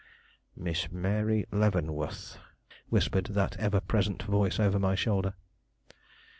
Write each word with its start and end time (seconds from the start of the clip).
"Miss 0.55 0.91
Mary 0.91 1.45
Leavenworth," 1.51 2.39
whispered 2.89 3.25
that 3.37 3.55
ever 3.57 3.79
present 3.79 4.23
voice 4.23 4.59
over 4.59 4.79
my 4.79 4.95
shoulder. 4.95 5.35